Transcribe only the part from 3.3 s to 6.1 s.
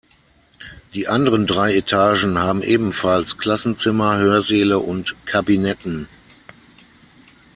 Klassenzimmer, Hörsäle und Kabinetten.